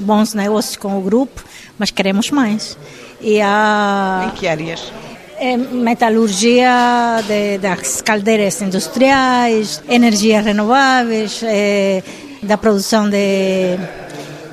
bons 0.00 0.34
negócios 0.34 0.76
com 0.76 0.98
o 0.98 1.00
grupo, 1.00 1.42
mas 1.78 1.90
queremos 1.90 2.30
mais. 2.30 2.76
E 3.20 3.40
a... 3.40 4.26
Em 4.26 4.30
que 4.36 4.46
áreas? 4.46 4.92
É, 5.38 5.56
metalurgia 5.56 7.22
de, 7.26 7.58
das 7.58 8.02
caldeiras 8.02 8.60
industriais, 8.60 9.80
energias 9.88 10.44
renováveis, 10.44 11.40
é, 11.44 12.02
da 12.42 12.58
produção 12.58 13.08
de 13.08 13.78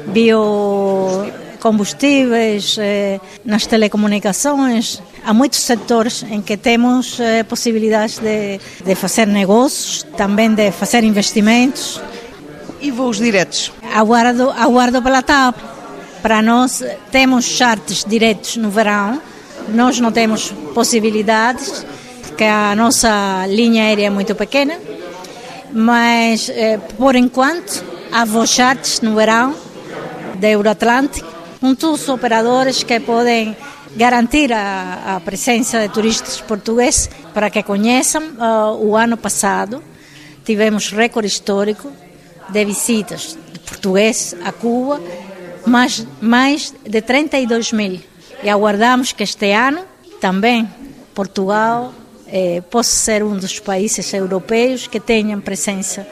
biocombustíveis, 0.08 1.45
é, 2.78 3.20
nas 3.44 3.66
telecomunicações. 3.66 5.02
Há 5.26 5.34
muitos 5.34 5.60
setores 5.60 6.24
em 6.30 6.42
que 6.42 6.56
temos 6.58 7.20
é, 7.20 7.44
possibilidades 7.44 8.20
de, 8.20 8.60
de 8.84 8.96
fazer 8.96 9.26
negócios, 9.26 10.04
também 10.16 10.54
de 10.54 10.72
fazer 10.72 11.04
investimentos. 11.04 12.00
E 12.82 12.92
voos 12.92 13.18
diretos? 13.18 13.72
Aguardo, 13.94 14.52
aguardo 14.52 15.02
pela 15.02 15.24
TAP. 15.24 15.56
Para 16.22 16.42
nós, 16.42 16.84
temos 17.12 17.46
chartes 17.46 18.04
diretos 18.04 18.58
no 18.58 18.70
verão, 18.70 19.22
nós 19.70 20.00
não 20.00 20.12
temos 20.12 20.52
possibilidades, 20.74 21.86
porque 22.22 22.44
a 22.44 22.76
nossa 22.76 23.46
linha 23.48 23.84
aérea 23.84 24.08
é 24.08 24.10
muito 24.10 24.34
pequena, 24.36 24.80
mas 25.72 26.50
eh, 26.50 26.80
por 26.98 27.16
enquanto 27.16 27.84
há 28.12 28.26
voos 28.26 28.50
charts 28.50 29.02
no 29.02 29.16
verão 29.16 29.54
da 30.40 30.50
Euroatlântico, 30.50 31.35
com 31.66 31.74
todos 31.74 32.04
os 32.04 32.10
operadores 32.10 32.84
que 32.84 33.00
podem 33.00 33.58
garantir 33.96 34.54
a, 34.54 35.16
a 35.16 35.20
presença 35.20 35.80
de 35.80 35.90
turistas 35.90 36.40
portugueses 36.40 37.10
para 37.34 37.50
que 37.50 37.64
conheçam. 37.64 38.22
Uh, 38.22 38.86
o 38.86 38.96
ano 38.96 39.18
passado 39.18 39.84
tivemos 40.44 40.92
recorde 40.92 41.28
histórico 41.28 41.92
de 42.50 42.64
visitas 42.64 43.36
de 43.52 43.58
portugueses 43.62 44.36
a 44.46 44.52
Cuba, 44.52 45.02
mais, 45.66 46.06
mais 46.22 46.72
de 46.88 47.02
32 47.02 47.72
mil. 47.72 48.00
E 48.44 48.48
aguardamos 48.48 49.12
que 49.12 49.24
este 49.24 49.52
ano 49.52 49.84
também 50.22 50.70
Portugal 51.16 51.92
eh, 52.28 52.62
possa 52.70 52.92
ser 52.92 53.24
um 53.24 53.36
dos 53.38 53.60
países 53.60 54.14
europeus 54.14 54.86
que 54.86 55.00
tenham 55.00 55.42
presença 55.42 56.06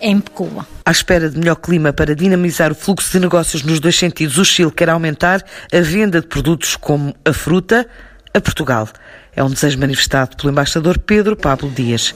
em 0.00 0.20
Cuba. 0.20 0.66
À 0.84 0.90
espera 0.90 1.28
de 1.28 1.38
melhor 1.38 1.56
clima 1.56 1.92
para 1.92 2.14
dinamizar 2.14 2.72
o 2.72 2.74
fluxo 2.74 3.12
de 3.12 3.20
negócios 3.20 3.62
nos 3.62 3.80
dois 3.80 3.96
sentidos, 3.96 4.38
o 4.38 4.44
Chile 4.44 4.70
quer 4.70 4.90
aumentar 4.90 5.44
a 5.72 5.80
venda 5.80 6.20
de 6.20 6.26
produtos 6.26 6.76
como 6.76 7.14
a 7.24 7.32
fruta 7.32 7.86
a 8.32 8.40
Portugal. 8.40 8.88
É 9.34 9.42
um 9.42 9.50
desejo 9.50 9.78
manifestado 9.78 10.36
pelo 10.36 10.50
embaixador 10.50 10.98
Pedro 10.98 11.36
Pablo 11.36 11.70
Dias. 11.70 12.14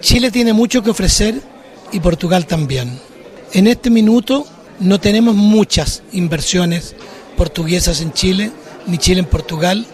Chile 0.00 0.30
tem 0.30 0.50
muito 0.52 0.82
que 0.82 0.90
oferecer 0.90 1.40
e 1.92 2.00
Portugal 2.00 2.42
também. 2.44 3.00
En 3.54 3.66
este 3.66 3.90
minuto 3.90 4.46
no 4.80 4.98
tenemos 4.98 5.34
muchas 5.34 6.02
inversiones 6.12 6.94
portuguesas 7.36 8.00
en 8.00 8.12
Chile 8.12 8.50
ni 8.86 8.98
Chile 8.98 9.20
en 9.20 9.26
Portugal, 9.26 9.84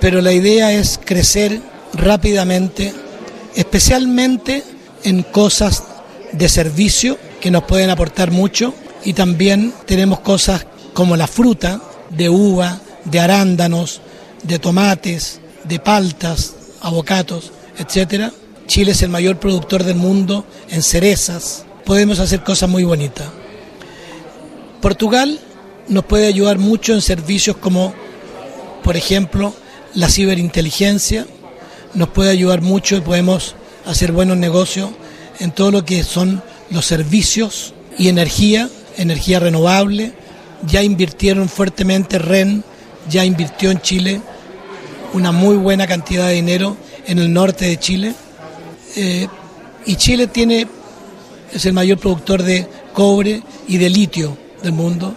pero 0.00 0.22
la 0.22 0.32
idea 0.32 0.72
es 0.72 0.98
crecer 1.04 1.60
rápidamente, 1.94 2.92
especialmente 3.54 4.62
en 5.04 5.22
cosas 5.24 5.82
de 6.32 6.48
servicio 6.48 7.18
que 7.40 7.50
nos 7.50 7.64
pueden 7.64 7.90
aportar 7.90 8.30
mucho 8.30 8.74
y 9.04 9.12
también 9.12 9.72
tenemos 9.86 10.20
cosas 10.20 10.66
como 10.92 11.16
la 11.16 11.26
fruta, 11.26 11.80
de 12.10 12.28
uva, 12.28 12.80
de 13.04 13.20
arándanos, 13.20 14.00
de 14.42 14.58
tomates, 14.58 15.40
de 15.64 15.78
paltas, 15.78 16.54
avocatos, 16.80 17.52
etc. 17.78 18.32
Chile 18.66 18.92
es 18.92 19.02
el 19.02 19.10
mayor 19.10 19.38
productor 19.38 19.84
del 19.84 19.96
mundo 19.96 20.44
en 20.68 20.82
cerezas. 20.82 21.64
Podemos 21.84 22.18
hacer 22.18 22.42
cosas 22.42 22.68
muy 22.68 22.84
bonitas. 22.84 23.28
Portugal 24.80 25.38
nos 25.88 26.04
puede 26.04 26.26
ayudar 26.26 26.58
mucho 26.58 26.94
en 26.94 27.02
servicios 27.02 27.56
como, 27.56 27.94
por 28.82 28.96
ejemplo, 28.96 29.54
la 29.94 30.08
ciberinteligencia, 30.08 31.26
nos 31.94 32.10
puede 32.10 32.30
ayudar 32.30 32.60
mucho 32.60 32.96
y 32.96 33.00
podemos 33.00 33.54
hacer 33.86 34.12
buenos 34.12 34.36
negocios 34.36 34.90
en 35.40 35.52
todo 35.52 35.70
lo 35.70 35.84
que 35.84 36.02
son 36.02 36.42
los 36.70 36.84
servicios 36.86 37.74
y 37.98 38.08
energía, 38.08 38.68
energía 38.96 39.40
renovable. 39.40 40.12
Ya 40.66 40.82
invirtieron 40.82 41.48
fuertemente 41.48 42.18
REN, 42.18 42.64
ya 43.08 43.24
invirtió 43.24 43.70
en 43.70 43.80
Chile 43.80 44.20
una 45.12 45.32
muy 45.32 45.56
buena 45.56 45.86
cantidad 45.86 46.28
de 46.28 46.34
dinero 46.34 46.76
en 47.06 47.18
el 47.18 47.32
norte 47.32 47.66
de 47.66 47.78
Chile. 47.78 48.14
Eh, 48.96 49.28
y 49.86 49.96
Chile 49.96 50.26
tiene, 50.26 50.66
es 51.52 51.64
el 51.64 51.72
mayor 51.72 51.98
productor 51.98 52.42
de 52.42 52.66
cobre 52.92 53.42
y 53.68 53.78
de 53.78 53.88
litio 53.88 54.36
del 54.62 54.72
mundo 54.72 55.14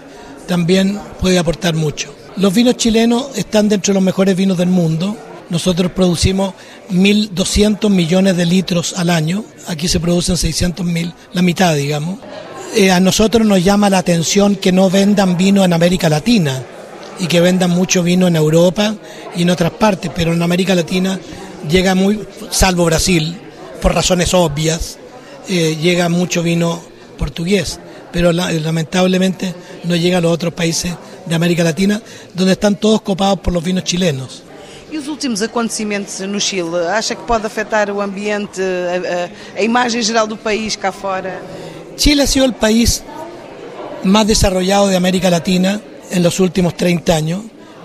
también 0.52 1.00
puede 1.22 1.40
aportar 1.40 1.76
mucho. 1.76 2.14
Los 2.36 2.54
vinos 2.54 2.76
chilenos 2.76 3.28
están 3.36 3.70
dentro 3.70 3.94
de 3.94 3.96
los 3.96 4.04
mejores 4.04 4.36
vinos 4.36 4.58
del 4.58 4.68
mundo. 4.68 5.16
Nosotros 5.50 5.94
producimos 5.94 6.54
1.200 6.92 7.90
millones 7.90 8.38
de 8.38 8.46
litros 8.46 8.94
al 8.98 9.10
año. 9.10 9.44
Aquí 9.68 9.88
se 9.88 10.00
producen 10.00 10.36
600.000, 10.36 11.14
la 11.34 11.42
mitad, 11.42 11.76
digamos. 11.76 12.20
Eh, 12.76 12.92
a 12.92 13.00
nosotros 13.00 13.46
nos 13.46 13.64
llama 13.64 13.90
la 13.90 13.98
atención 13.98 14.56
que 14.56 14.72
no 14.72 14.90
vendan 14.90 15.38
vino 15.38 15.64
en 15.64 15.74
América 15.74 16.10
Latina 16.10 16.64
y 17.20 17.28
que 17.28 17.42
vendan 17.42 17.72
mucho 17.72 18.04
vino 18.04 18.28
en 18.28 18.36
Europa 18.36 18.96
y 19.36 19.42
en 19.42 19.50
otras 19.50 19.72
partes, 19.72 20.12
pero 20.16 20.34
en 20.34 20.42
América 20.42 20.74
Latina 20.74 21.20
llega 21.70 21.96
muy, 21.96 22.20
salvo 22.50 22.86
Brasil, 22.86 23.38
por 23.82 23.94
razones 23.94 24.34
obvias, 24.34 24.98
eh, 25.50 25.78
llega 25.82 26.08
mucho 26.10 26.42
vino 26.44 26.82
portugués 27.18 27.80
pero 28.12 28.32
lamentablemente 28.32 29.54
no 29.84 29.96
llega 29.96 30.18
a 30.18 30.22
los 30.22 30.32
otros 30.32 30.54
países 30.54 30.94
de 31.26 31.36
América 31.36 31.64
Latina, 31.64 32.02
donde 32.34 32.54
están 32.54 32.76
todos 32.76 33.02
copados 33.02 33.40
por 33.40 33.54
los 33.54 33.64
vinos 33.64 33.84
chilenos. 33.84 34.44
E 34.92 34.98
os 34.98 35.08
últimos 35.08 35.42
acontecimentos 35.42 36.20
no 36.20 36.38
Chile, 36.38 36.86
acha 36.90 37.16
que 37.16 37.24
pode 37.24 37.48
afetar 37.48 37.90
o 37.90 38.02
ambiente, 38.02 38.62
a, 38.62 39.58
a, 39.58 39.60
a 39.60 39.64
imagem 39.64 40.02
geral 40.04 40.28
do 40.28 40.36
país 40.36 40.76
cá 40.76 40.92
fora? 40.92 41.42
Chile 41.96 42.24
ha 42.24 42.28
sido 42.28 42.44
el 42.44 42.54
país 42.54 43.02
más 44.04 44.28
desarrollado 44.28 44.90
de 44.90 44.98
América 44.98 45.30
Latina 45.30 45.80
en 46.10 46.22
los 46.22 46.42
últimos 46.42 46.76
30 46.76 47.16
años, 47.16 47.42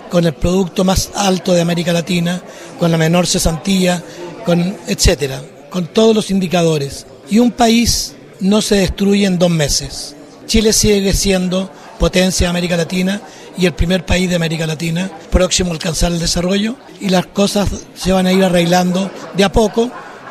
con 0.09 0.25
el 0.25 0.33
producto 0.33 0.83
más 0.83 1.11
alto 1.15 1.53
de 1.53 1.61
América 1.61 1.93
Latina, 1.93 2.41
con 2.77 2.91
la 2.91 2.97
menor 2.97 3.25
cesantía, 3.25 4.03
con 4.45 4.75
etcétera, 4.85 5.41
con 5.69 5.87
todos 5.87 6.13
los 6.13 6.29
indicadores. 6.29 7.05
Y 7.29 7.39
un 7.39 7.51
país 7.51 8.15
no 8.41 8.61
se 8.61 8.75
destruye 8.75 9.25
en 9.25 9.39
dos 9.39 9.49
meses. 9.49 10.13
Chile 10.45 10.73
sigue 10.73 11.13
siendo 11.13 11.69
potencia 11.97 12.45
de 12.45 12.49
América 12.49 12.77
Latina 12.77 13.21
y 13.57 13.65
el 13.65 13.73
primer 13.73 14.05
país 14.05 14.29
de 14.29 14.35
América 14.35 14.67
Latina 14.67 15.09
próximo 15.29 15.71
a 15.71 15.73
alcanzar 15.73 16.11
el 16.11 16.19
desarrollo 16.19 16.75
y 16.99 17.09
las 17.09 17.25
cosas 17.27 17.69
se 17.95 18.11
van 18.11 18.27
a 18.27 18.33
ir 18.33 18.43
arreglando 18.43 19.09
de 19.35 19.43
a 19.43 19.51
poco, 19.51 19.89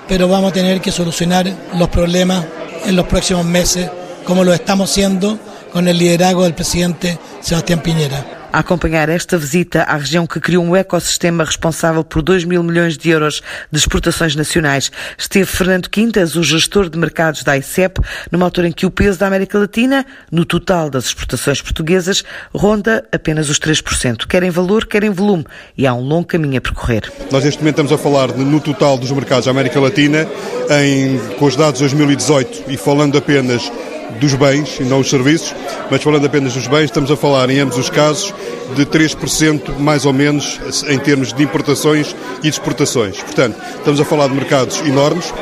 pero 0.09 0.29
vamos 0.29 0.51
a 0.51 0.55
tener 0.55 0.81
que 0.81 0.93
solucionar 0.93 1.53
los 1.75 1.89
problemas 1.89 2.45
en 2.85 2.97
los 2.97 3.07
próximos 3.07 3.45
meses 3.45 3.91
como 4.25 4.45
lo 4.45 4.53
estamos 4.53 4.91
haciendo 4.91 5.39
con 5.73 5.89
el 5.89 5.99
liderazgo 5.99 6.45
del 6.45 6.55
presidente 6.55 7.19
Sebastián 7.41 7.83
Piñera. 7.83 8.46
A 8.57 8.61
acompanhar 8.61 9.11
esta 9.11 9.37
visita 9.37 9.83
à 9.83 9.99
região 9.99 10.27
que 10.27 10.41
criou 10.41 10.65
um 10.65 10.75
ecossistema 10.75 11.45
responsável 11.45 12.03
por 12.03 12.23
2 12.23 12.45
mil 12.45 12.63
milhões 12.63 12.97
de 12.97 13.11
euros 13.11 13.43
de 13.71 13.79
exportações 13.79 14.35
nacionais. 14.35 14.91
Esteve 15.19 15.45
Fernando 15.45 15.91
Quintas, 15.91 16.37
o 16.37 16.43
gestor 16.43 16.89
de 16.89 16.99
mercados 16.99 17.43
da 17.43 17.55
ICEP, 17.55 18.01
numa 18.33 18.47
altura 18.47 18.69
em 18.69 18.73
que 18.73 18.87
o 18.87 18.91
peso 18.91 19.19
da 19.19 19.27
América 19.27 19.59
Latina, 19.59 20.07
no 20.33 20.47
total 20.47 20.89
das 20.89 21.05
exportações 21.05 21.61
portuguesas, 21.61 22.25
ronda 22.55 23.07
apenas 23.13 23.51
os 23.51 23.61
3%, 23.61 24.27
quer 24.27 24.43
em 24.43 24.49
valor, 24.49 24.87
quer 24.87 25.05
em 25.05 25.11
volume, 25.11 25.45
e 25.77 25.87
há 25.87 25.93
um 25.93 26.01
longo 26.01 26.27
caminho 26.27 26.57
a 26.57 26.61
percorrer. 26.63 27.13
Nós 27.31 27.45
neste 27.45 27.61
momento 27.61 27.83
estamos 27.83 27.93
a 27.93 27.99
falar 27.99 28.29
no 28.29 28.59
total 28.59 28.97
dos 28.97 29.11
mercados 29.11 29.45
da 29.45 29.51
América 29.51 29.79
Latina, 29.79 30.27
em, 30.71 31.19
com 31.37 31.45
os 31.45 31.57
dados 31.57 31.75
de 31.75 31.81
2018 31.81 32.71
e 32.71 32.79
falando 32.79 33.19
apenas 33.19 33.71
dos 34.17 34.35
bens 34.35 34.79
e 34.81 34.85
não 34.85 35.01
os 35.01 35.11
serviços, 35.11 35.55
mas 35.91 36.03
falando 36.03 36.27
apenas 36.27 36.55
dos 36.55 36.67
bens, 36.67 36.85
estamos 36.85 37.11
a 37.11 37.17
falar 37.17 37.49
em 37.51 37.61
ambos 37.61 37.79
os 37.79 37.91
casos 37.91 38.35
de 38.75 38.85
3% 38.87 39.79
mais 39.79 40.05
ou 40.05 40.13
menos 40.13 40.61
em 40.89 40.99
termos 40.99 41.33
de 41.33 41.43
importações 41.43 42.15
e 42.39 42.43
de 42.43 42.49
exportações. 42.49 43.19
Portanto, 43.19 43.57
estamos 43.77 44.01
a 44.01 44.05
falar 44.05 44.29
de 44.29 44.35
mercados 44.35 44.81
enormes. 44.81 45.33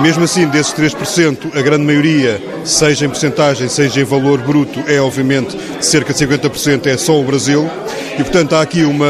Mesmo 0.00 0.24
assim, 0.24 0.46
desses 0.48 0.74
3%, 0.74 1.56
a 1.56 1.62
grande 1.62 1.84
maioria, 1.84 2.42
seja 2.64 3.06
em 3.06 3.08
porcentagem, 3.08 3.66
seja 3.66 4.02
em 4.02 4.04
valor 4.04 4.42
bruto, 4.42 4.84
é 4.86 5.00
obviamente 5.00 5.56
cerca 5.80 6.12
de 6.12 6.26
50% 6.26 6.86
é 6.86 6.98
só 6.98 7.18
o 7.18 7.24
Brasil. 7.24 7.68
E, 8.18 8.22
portanto, 8.22 8.54
há 8.54 8.60
aqui 8.60 8.84
uma, 8.84 9.06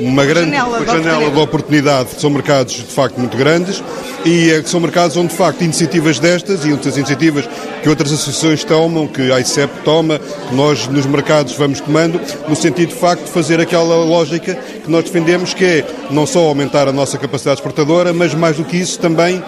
uma 0.00 0.24
grande 0.24 0.50
janela, 0.50 0.78
uma 0.78 0.86
janela 0.86 1.30
de 1.30 1.38
oportunidade. 1.38 2.10
São 2.18 2.30
mercados 2.30 2.74
de 2.74 2.82
facto 2.82 3.18
muito 3.18 3.36
grandes 3.36 3.82
e 4.24 4.50
é, 4.50 4.62
são 4.62 4.80
mercados 4.80 5.16
onde 5.16 5.28
de 5.28 5.36
facto 5.36 5.62
iniciativas 5.62 6.18
destas 6.18 6.64
e 6.64 6.72
outras 6.72 6.96
iniciativas 6.96 7.48
que 7.82 7.88
outras 7.88 8.12
associações 8.12 8.64
tomam, 8.64 9.06
que 9.06 9.32
a 9.32 9.40
ICEP 9.40 9.82
toma, 9.84 10.18
que 10.18 10.54
nós 10.54 10.86
nos 10.88 11.06
mercados 11.06 11.54
vamos 11.54 11.80
tomando, 11.80 12.20
no 12.48 12.54
sentido 12.54 12.90
de 12.90 12.94
facto 12.94 13.24
de 13.24 13.30
fazer 13.30 13.60
aquela 13.60 13.96
lógica 14.04 14.54
que 14.54 14.90
nós 14.90 15.04
defendemos, 15.04 15.54
que 15.54 15.64
é 15.64 15.86
não 16.10 16.26
só 16.26 16.40
aumentar 16.40 16.88
a 16.88 16.92
nossa 16.92 17.16
capacidade 17.16 17.60
exportadora, 17.60 18.12
mas 18.12 18.34
mais 18.34 18.56
do 18.56 18.64
que 18.64 18.76
isso 18.76 18.98
também 18.98 19.42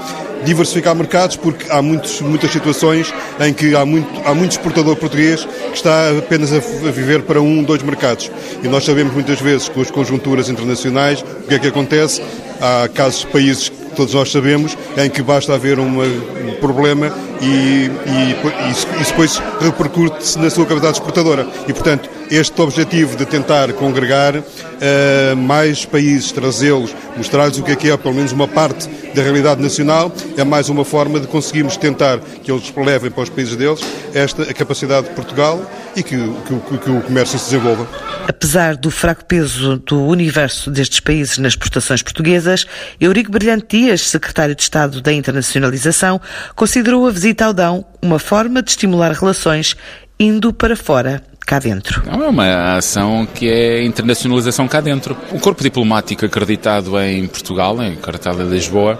diversificar 0.44 0.94
mercados, 0.94 1.36
porque 1.36 1.70
há 1.70 1.80
muitos, 1.80 2.20
muitas 2.20 2.50
situações 2.50 3.12
em 3.40 3.52
que 3.52 3.74
há 3.74 3.84
muito, 3.84 4.08
há 4.26 4.34
muito 4.34 4.52
exportador 4.52 4.96
português 4.96 5.44
que 5.44 5.76
está 5.76 6.10
apenas 6.18 6.52
a, 6.52 6.58
viver 6.58 7.22
para 7.22 7.40
um, 7.40 7.62
dois 7.62 7.82
mercados. 7.82 8.30
E 8.62 8.68
nós 8.68 8.84
sabemos 8.84 9.12
muitas 9.12 9.40
vezes 9.40 9.68
com 9.68 9.80
as 9.80 9.90
conjunturas 9.90 10.48
internacionais 10.48 11.22
o 11.22 11.48
que 11.48 11.54
é 11.54 11.58
que 11.58 11.68
acontece. 11.68 12.22
Há 12.60 12.88
casos 12.88 13.20
de 13.20 13.26
países 13.26 13.68
que 13.68 13.82
todos 13.96 14.14
nós 14.14 14.30
sabemos 14.30 14.76
em 14.96 15.10
que 15.10 15.22
basta 15.22 15.54
haver 15.54 15.78
uma, 15.78 16.04
um 16.04 16.54
problema 16.60 17.12
e, 17.40 17.90
e, 18.06 18.70
isso, 18.70 18.86
isso 19.00 19.10
depois 19.10 19.42
repercute-se 19.60 20.38
na 20.38 20.48
sua 20.48 20.64
capacidade 20.64 20.98
exportadora. 20.98 21.46
E, 21.68 21.72
portanto, 21.72 22.08
este 22.32 22.62
objetivo 22.62 23.14
de 23.14 23.26
tentar 23.26 23.74
congregar 23.74 24.34
uh, 24.36 25.36
mais 25.36 25.84
países, 25.84 26.32
trazê-los, 26.32 26.96
mostrar-lhes 27.14 27.58
o 27.58 27.62
que 27.62 27.72
é 27.72 27.76
que 27.76 27.90
é, 27.90 27.96
pelo 27.98 28.14
menos 28.14 28.32
uma 28.32 28.48
parte 28.48 28.88
da 29.14 29.22
realidade 29.22 29.60
nacional, 29.60 30.10
é 30.34 30.42
mais 30.42 30.70
uma 30.70 30.82
forma 30.82 31.20
de 31.20 31.26
conseguirmos 31.26 31.76
tentar 31.76 32.20
que 32.20 32.50
eles 32.50 32.72
levem 32.74 33.10
para 33.10 33.24
os 33.24 33.28
países 33.28 33.54
deles 33.54 33.80
esta 34.14 34.44
a 34.44 34.54
capacidade 34.54 35.08
de 35.08 35.14
Portugal 35.14 35.62
e 35.94 36.02
que, 36.02 36.16
que, 36.16 36.78
que 36.78 36.90
o 36.90 37.02
comércio 37.02 37.38
se 37.38 37.50
desenvolva. 37.50 37.86
Apesar 38.26 38.76
do 38.76 38.90
fraco 38.90 39.26
peso 39.26 39.76
do 39.76 40.02
universo 40.02 40.70
destes 40.70 41.00
países 41.00 41.36
nas 41.36 41.52
exportações 41.52 42.02
portuguesas, 42.02 42.66
Eurico 42.98 43.30
Brilhante 43.30 43.76
Dias, 43.76 44.08
secretário 44.08 44.54
de 44.54 44.62
Estado 44.62 45.02
da 45.02 45.12
Internacionalização, 45.12 46.18
considerou 46.56 47.06
a 47.06 47.10
visita 47.10 47.44
ao 47.44 47.52
Dão 47.52 47.84
uma 48.00 48.18
forma 48.18 48.62
de 48.62 48.70
estimular 48.70 49.12
relações 49.12 49.76
indo 50.18 50.50
para 50.50 50.74
fora 50.76 51.22
cá 51.52 51.58
dentro. 51.58 52.02
Não 52.06 52.24
é 52.24 52.28
uma 52.28 52.76
ação 52.76 53.26
que 53.26 53.46
é 53.46 53.84
internacionalização 53.84 54.66
cá 54.66 54.80
dentro. 54.80 55.14
O 55.30 55.38
corpo 55.38 55.62
diplomático 55.62 56.24
acreditado 56.24 56.98
em 56.98 57.26
Portugal, 57.26 57.78
acreditado 57.78 58.40
em 58.40 58.48
Lisboa, 58.48 58.98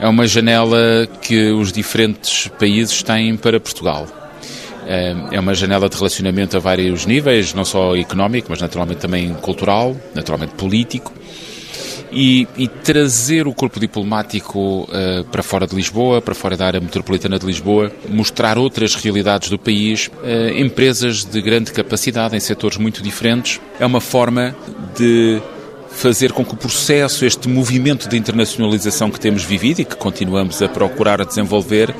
é 0.00 0.08
uma 0.08 0.26
janela 0.26 1.06
que 1.20 1.52
os 1.52 1.70
diferentes 1.70 2.48
países 2.58 3.04
têm 3.04 3.36
para 3.36 3.60
Portugal. 3.60 4.08
É, 4.84 5.14
é 5.30 5.38
uma 5.38 5.54
janela 5.54 5.88
de 5.88 5.96
relacionamento 5.96 6.56
a 6.56 6.60
vários 6.60 7.06
níveis, 7.06 7.54
não 7.54 7.64
só 7.64 7.94
económico, 7.96 8.48
mas 8.50 8.60
naturalmente 8.60 8.98
também 8.98 9.32
cultural, 9.34 9.96
naturalmente 10.12 10.54
político 10.54 11.12
e, 12.12 12.46
e 12.56 12.68
trazer 12.68 13.46
o 13.46 13.54
corpo 13.54 13.80
diplomático 13.80 14.82
uh, 14.82 15.24
para 15.30 15.42
fora 15.42 15.66
de 15.66 15.74
Lisboa, 15.74 16.20
para 16.20 16.34
fora 16.34 16.56
da 16.56 16.66
área 16.66 16.80
metropolitana 16.80 17.38
de 17.38 17.46
Lisboa, 17.46 17.90
mostrar 18.08 18.58
outras 18.58 18.94
realidades 18.94 19.48
do 19.48 19.58
país, 19.58 20.08
uh, 20.08 20.56
empresas 20.56 21.24
de 21.24 21.40
grande 21.40 21.72
capacidade 21.72 22.36
em 22.36 22.40
setores 22.40 22.76
muito 22.76 23.02
diferentes, 23.02 23.60
é 23.80 23.86
uma 23.86 24.00
forma 24.00 24.54
de 24.96 25.40
fazer 25.90 26.32
com 26.32 26.44
que 26.44 26.54
o 26.54 26.56
processo, 26.56 27.24
este 27.24 27.48
movimento 27.48 28.08
de 28.08 28.16
internacionalização 28.16 29.10
que 29.10 29.20
temos 29.20 29.44
vivido 29.44 29.80
e 29.80 29.84
que 29.84 29.96
continuamos 29.96 30.60
a 30.62 30.68
procurar 30.68 31.20
a 31.20 31.24
desenvolver, 31.24 31.94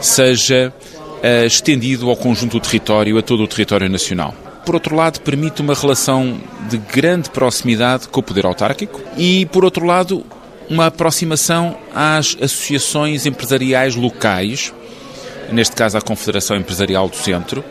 seja 0.00 0.72
uh, 0.72 1.44
estendido 1.44 2.08
ao 2.08 2.16
conjunto 2.16 2.52
do 2.52 2.60
território, 2.60 3.18
a 3.18 3.22
todo 3.22 3.42
o 3.42 3.48
território 3.48 3.88
nacional 3.88 4.45
por 4.66 4.74
outro 4.74 4.96
lado, 4.96 5.20
permite 5.20 5.62
uma 5.62 5.74
relação 5.74 6.38
de 6.68 6.76
grande 6.76 7.30
proximidade 7.30 8.08
com 8.08 8.18
o 8.18 8.22
poder 8.22 8.44
autárquico 8.44 9.00
e, 9.16 9.46
por 9.46 9.64
outro 9.64 9.86
lado, 9.86 10.26
uma 10.68 10.86
aproximação 10.86 11.78
às 11.94 12.36
associações 12.42 13.26
empresariais 13.26 13.94
locais, 13.94 14.74
neste 15.52 15.76
caso 15.76 15.96
à 15.96 16.00
Confederação 16.00 16.56
Empresarial 16.56 17.08
do 17.08 17.14
Centro, 17.14 17.64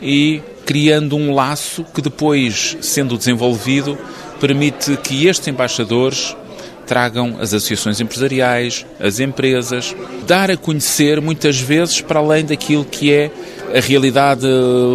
e 0.00 0.40
criando 0.64 1.16
um 1.16 1.34
laço 1.34 1.84
que 1.94 2.00
depois, 2.00 2.78
sendo 2.80 3.18
desenvolvido, 3.18 3.98
permite 4.40 4.96
que 4.96 5.26
estes 5.26 5.48
embaixadores 5.48 6.34
tragam 6.88 7.36
as 7.38 7.52
associações 7.52 8.00
empresariais, 8.00 8.86
as 8.98 9.20
empresas, 9.20 9.94
dar 10.26 10.50
a 10.50 10.56
conhecer 10.56 11.20
muitas 11.20 11.60
vezes 11.60 12.00
para 12.00 12.18
além 12.18 12.44
daquilo 12.44 12.84
que 12.84 13.12
é 13.12 13.30
a 13.74 13.80
realidade 13.80 14.46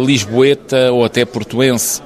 lisboeta 0.04 0.90
ou 0.92 1.04
até 1.04 1.24
portuense. 1.24 2.02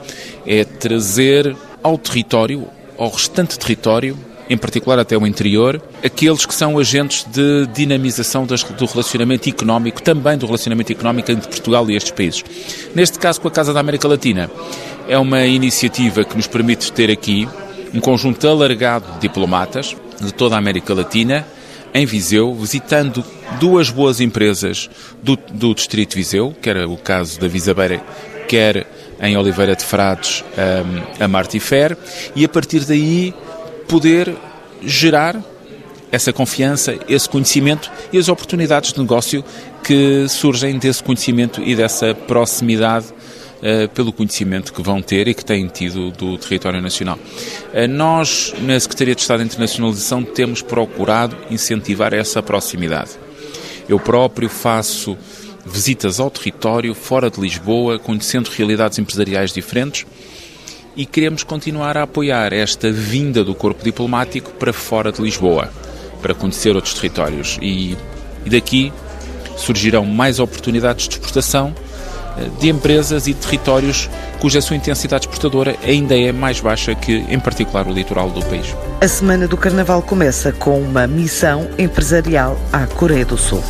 É 0.46 0.62
trazer 0.62 1.56
ao 1.82 1.96
território, 1.96 2.68
ao 2.98 3.08
restante 3.08 3.58
território, 3.58 4.16
em 4.50 4.56
particular 4.56 4.98
até 4.98 5.16
o 5.16 5.26
interior, 5.26 5.80
aqueles 6.02 6.46
que 6.46 6.54
são 6.54 6.78
agentes 6.78 7.24
de 7.24 7.66
dinamização 7.66 8.46
do 8.46 8.86
relacionamento 8.86 9.48
económico, 9.48 10.02
também 10.02 10.38
do 10.38 10.46
relacionamento 10.46 10.92
económico 10.92 11.30
entre 11.30 11.48
Portugal 11.48 11.88
e 11.90 11.96
estes 11.96 12.12
países. 12.12 12.44
Neste 12.94 13.18
caso, 13.18 13.40
com 13.40 13.48
a 13.48 13.50
Casa 13.50 13.74
da 13.74 13.80
América 13.80 14.08
Latina, 14.08 14.50
é 15.06 15.18
uma 15.18 15.44
iniciativa 15.46 16.24
que 16.24 16.36
nos 16.36 16.46
permite 16.46 16.92
ter 16.92 17.10
aqui 17.10 17.48
um 17.94 18.00
conjunto 18.00 18.46
alargado 18.46 19.12
de 19.14 19.20
diplomatas 19.20 19.96
de 20.20 20.32
toda 20.32 20.54
a 20.54 20.58
América 20.58 20.94
Latina 20.94 21.46
em 21.94 22.04
Viseu, 22.04 22.54
visitando 22.54 23.24
duas 23.58 23.90
boas 23.90 24.20
empresas 24.20 24.90
do, 25.22 25.36
do 25.36 25.74
Distrito 25.74 26.14
Viseu, 26.14 26.54
que 26.60 26.68
era 26.68 26.88
o 26.88 26.96
caso 26.96 27.40
da 27.40 27.48
Visabeira, 27.48 28.02
quer 28.46 28.86
em 29.20 29.36
Oliveira 29.36 29.74
de 29.74 29.84
Frades, 29.84 30.44
um, 30.56 31.24
a 31.24 31.28
Martifer, 31.28 31.96
e 32.36 32.44
a 32.44 32.48
partir 32.48 32.84
daí 32.84 33.34
poder 33.88 34.34
gerar 34.82 35.42
essa 36.10 36.32
confiança, 36.32 36.98
esse 37.08 37.28
conhecimento 37.28 37.90
e 38.12 38.18
as 38.18 38.28
oportunidades 38.28 38.92
de 38.92 39.00
negócio 39.00 39.44
que 39.82 40.26
surgem 40.28 40.78
desse 40.78 41.02
conhecimento 41.02 41.62
e 41.62 41.74
dessa 41.74 42.14
proximidade 42.14 43.06
uh, 43.58 43.88
pelo 43.90 44.12
conhecimento 44.12 44.72
que 44.72 44.82
vão 44.82 45.02
ter 45.02 45.28
e 45.28 45.34
que 45.34 45.44
têm 45.44 45.66
tido 45.66 46.10
do 46.10 46.36
território 46.38 46.80
nacional. 46.80 47.18
Uh, 47.18 47.88
nós, 47.88 48.54
na 48.60 48.78
Secretaria 48.78 49.14
de 49.14 49.20
Estado 49.20 49.40
de 49.40 49.46
Internacionalização, 49.46 50.22
temos 50.22 50.62
procurado 50.62 51.36
incentivar 51.50 52.12
essa 52.14 52.42
proximidade. 52.42 53.10
Eu 53.88 53.98
próprio 53.98 54.48
faço 54.48 55.16
visitas 55.64 56.20
ao 56.20 56.30
território, 56.30 56.94
fora 56.94 57.30
de 57.30 57.40
Lisboa, 57.40 57.98
conhecendo 57.98 58.48
realidades 58.48 58.98
empresariais 58.98 59.52
diferentes 59.52 60.06
e 60.96 61.06
queremos 61.06 61.44
continuar 61.44 61.96
a 61.96 62.02
apoiar 62.02 62.52
esta 62.52 62.90
vinda 62.90 63.44
do 63.44 63.54
corpo 63.54 63.84
diplomático 63.84 64.50
para 64.52 64.72
fora 64.72 65.12
de 65.12 65.22
Lisboa, 65.22 65.70
para 66.20 66.34
conhecer 66.34 66.74
outros 66.74 66.94
territórios. 66.94 67.58
E, 67.62 67.96
e 68.44 68.50
daqui 68.50 68.92
surgirão 69.56 70.04
mais 70.04 70.40
oportunidades 70.40 71.06
de 71.08 71.14
exportação 71.14 71.74
de 72.58 72.68
empresas 72.68 73.26
e 73.26 73.34
territórios 73.34 74.08
cuja 74.40 74.60
sua 74.60 74.76
intensidade 74.76 75.26
exportadora 75.26 75.76
ainda 75.84 76.18
é 76.18 76.32
mais 76.32 76.60
baixa 76.60 76.94
que, 76.94 77.24
em 77.28 77.38
particular, 77.38 77.86
o 77.86 77.92
litoral 77.92 78.30
do 78.30 78.44
país. 78.44 78.74
A 79.00 79.08
Semana 79.08 79.48
do 79.48 79.56
Carnaval 79.56 80.02
começa 80.02 80.52
com 80.52 80.80
uma 80.80 81.06
missão 81.06 81.68
empresarial 81.78 82.58
à 82.72 82.86
Coreia 82.86 83.24
do 83.24 83.36
Sul. 83.36 83.62